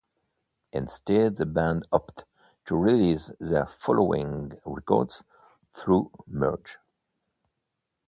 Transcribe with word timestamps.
Instead, 0.73 1.35
the 1.35 1.45
band 1.45 1.85
opted 1.91 2.25
to 2.65 2.75
release 2.75 3.29
their 3.39 3.67
following 3.67 4.59
records 4.65 5.21
through 5.75 6.09
Merge. 6.25 6.79